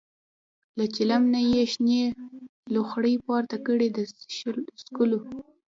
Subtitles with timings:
[0.77, 2.01] له چلم نه یې شنې
[2.73, 3.97] لوخړې پورته کړې د
[4.81, 5.19] څکلو.